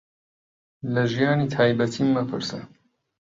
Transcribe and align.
لە 0.93 1.03
ژیانی 1.13 1.51
تایبەتیم 1.55 2.09
مەپرسە. 2.15 2.59